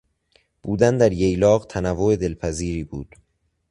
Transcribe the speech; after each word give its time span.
بودن 0.63 0.97
در 0.97 1.11
ییلاق 1.13 1.65
تنوع 1.65 2.15
دلپذیری 2.15 2.83
بود. 2.83 3.15